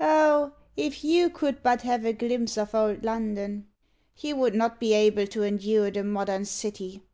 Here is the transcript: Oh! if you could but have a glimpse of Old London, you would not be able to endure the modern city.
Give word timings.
Oh! 0.00 0.54
if 0.76 1.04
you 1.04 1.30
could 1.30 1.62
but 1.62 1.82
have 1.82 2.04
a 2.04 2.12
glimpse 2.12 2.58
of 2.58 2.74
Old 2.74 3.04
London, 3.04 3.68
you 4.18 4.34
would 4.34 4.56
not 4.56 4.80
be 4.80 4.92
able 4.92 5.28
to 5.28 5.44
endure 5.44 5.88
the 5.92 6.02
modern 6.02 6.46
city. 6.46 7.04